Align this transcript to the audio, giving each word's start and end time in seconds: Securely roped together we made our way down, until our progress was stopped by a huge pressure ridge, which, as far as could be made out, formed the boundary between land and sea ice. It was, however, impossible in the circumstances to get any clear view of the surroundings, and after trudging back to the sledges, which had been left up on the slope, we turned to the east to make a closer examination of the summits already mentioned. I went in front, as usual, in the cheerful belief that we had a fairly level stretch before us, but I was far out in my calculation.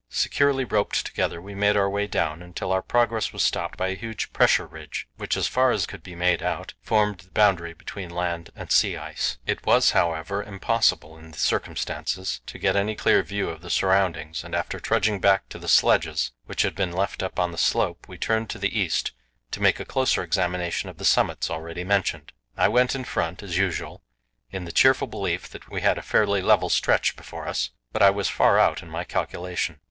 Securely 0.09 0.65
roped 0.65 1.05
together 1.05 1.39
we 1.39 1.53
made 1.53 1.77
our 1.77 1.87
way 1.87 2.07
down, 2.07 2.41
until 2.41 2.71
our 2.71 2.81
progress 2.81 3.31
was 3.31 3.43
stopped 3.43 3.77
by 3.77 3.89
a 3.89 3.95
huge 3.95 4.33
pressure 4.33 4.65
ridge, 4.65 5.07
which, 5.17 5.37
as 5.37 5.47
far 5.47 5.69
as 5.69 5.85
could 5.85 6.01
be 6.01 6.15
made 6.15 6.41
out, 6.41 6.73
formed 6.81 7.19
the 7.19 7.29
boundary 7.33 7.71
between 7.71 8.09
land 8.09 8.49
and 8.55 8.71
sea 8.71 8.97
ice. 8.97 9.37
It 9.45 9.63
was, 9.63 9.91
however, 9.91 10.41
impossible 10.41 11.19
in 11.19 11.29
the 11.29 11.37
circumstances 11.37 12.41
to 12.47 12.57
get 12.57 12.75
any 12.75 12.95
clear 12.95 13.21
view 13.21 13.47
of 13.49 13.61
the 13.61 13.69
surroundings, 13.69 14.43
and 14.43 14.55
after 14.55 14.79
trudging 14.79 15.19
back 15.19 15.47
to 15.49 15.59
the 15.59 15.67
sledges, 15.67 16.31
which 16.47 16.63
had 16.63 16.73
been 16.73 16.93
left 16.93 17.21
up 17.21 17.39
on 17.39 17.51
the 17.51 17.57
slope, 17.59 18.07
we 18.07 18.17
turned 18.17 18.49
to 18.49 18.57
the 18.57 18.75
east 18.79 19.11
to 19.51 19.61
make 19.61 19.79
a 19.79 19.85
closer 19.85 20.23
examination 20.23 20.89
of 20.89 20.97
the 20.97 21.05
summits 21.05 21.47
already 21.51 21.83
mentioned. 21.83 22.31
I 22.57 22.69
went 22.69 22.95
in 22.95 23.03
front, 23.03 23.43
as 23.43 23.55
usual, 23.55 24.01
in 24.49 24.65
the 24.65 24.71
cheerful 24.71 25.05
belief 25.05 25.47
that 25.49 25.69
we 25.69 25.81
had 25.81 25.99
a 25.99 26.01
fairly 26.01 26.41
level 26.41 26.69
stretch 26.69 27.15
before 27.15 27.47
us, 27.47 27.69
but 27.93 28.01
I 28.01 28.09
was 28.09 28.29
far 28.29 28.57
out 28.57 28.81
in 28.81 28.89
my 28.89 29.03
calculation. 29.03 29.77